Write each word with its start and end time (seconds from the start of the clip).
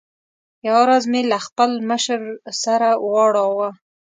یوه 0.67 0.81
ورځ 0.85 1.03
مې 1.11 1.21
له 1.31 1.39
بل 1.55 1.71
مشر 1.89 2.21
سره 2.63 2.89
واړاوه. 3.11 3.69